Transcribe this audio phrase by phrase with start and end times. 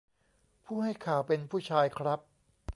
[0.65, 2.19] ผู้ให้ข่าวเป็นผู้ชายครับ